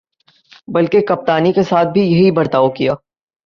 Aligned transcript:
بلکہ 0.67 1.01
کپتانی 1.01 1.53
کے 1.53 1.63
ساتھ 1.63 1.87
بھی 1.87 2.01
یہی 2.01 2.31
برتاؤ 2.31 2.69
کیا۔ 2.69 2.93